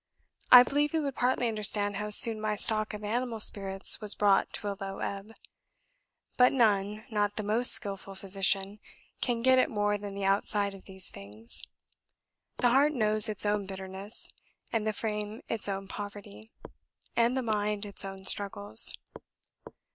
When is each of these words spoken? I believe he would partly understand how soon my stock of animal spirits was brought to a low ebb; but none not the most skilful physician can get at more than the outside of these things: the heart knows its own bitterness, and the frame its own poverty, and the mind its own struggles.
I 0.51 0.63
believe 0.63 0.93
he 0.93 0.99
would 0.99 1.13
partly 1.13 1.47
understand 1.47 1.97
how 1.97 2.09
soon 2.09 2.41
my 2.41 2.55
stock 2.55 2.95
of 2.95 3.03
animal 3.03 3.39
spirits 3.39 4.01
was 4.01 4.15
brought 4.15 4.51
to 4.53 4.69
a 4.69 4.77
low 4.81 4.97
ebb; 4.97 5.33
but 6.37 6.51
none 6.51 7.05
not 7.11 7.35
the 7.35 7.43
most 7.43 7.69
skilful 7.71 8.15
physician 8.15 8.79
can 9.21 9.43
get 9.43 9.59
at 9.59 9.69
more 9.69 9.99
than 9.99 10.15
the 10.15 10.25
outside 10.25 10.73
of 10.73 10.85
these 10.85 11.09
things: 11.11 11.61
the 12.57 12.69
heart 12.69 12.93
knows 12.93 13.29
its 13.29 13.45
own 13.45 13.67
bitterness, 13.67 14.27
and 14.73 14.87
the 14.87 14.93
frame 14.93 15.43
its 15.47 15.69
own 15.69 15.87
poverty, 15.87 16.49
and 17.15 17.37
the 17.37 17.43
mind 17.43 17.85
its 17.85 18.03
own 18.03 18.25
struggles. 18.25 18.97